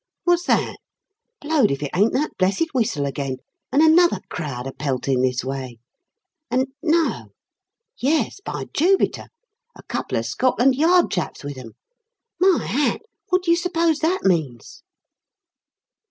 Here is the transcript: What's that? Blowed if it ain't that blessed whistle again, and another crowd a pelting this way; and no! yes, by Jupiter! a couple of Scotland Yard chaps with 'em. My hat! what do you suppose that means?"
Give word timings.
What's 0.23 0.45
that? 0.45 0.77
Blowed 1.41 1.69
if 1.69 1.83
it 1.83 1.91
ain't 1.93 2.13
that 2.13 2.35
blessed 2.39 2.73
whistle 2.73 3.05
again, 3.05 3.37
and 3.71 3.83
another 3.83 4.17
crowd 4.29 4.65
a 4.65 4.71
pelting 4.71 5.21
this 5.21 5.45
way; 5.45 5.77
and 6.49 6.69
no! 6.81 7.33
yes, 7.99 8.41
by 8.43 8.65
Jupiter! 8.73 9.27
a 9.75 9.83
couple 9.83 10.17
of 10.17 10.25
Scotland 10.25 10.73
Yard 10.75 11.11
chaps 11.11 11.43
with 11.43 11.55
'em. 11.59 11.73
My 12.39 12.65
hat! 12.65 13.01
what 13.29 13.43
do 13.43 13.51
you 13.51 13.55
suppose 13.57 13.99
that 13.99 14.21
means?" 14.23 14.81